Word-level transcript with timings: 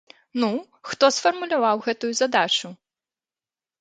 Ну, 0.43 0.47
хто 0.93 1.09
сфармуляваў 1.17 1.85
гэтую 1.89 2.11
задачу?! 2.23 2.67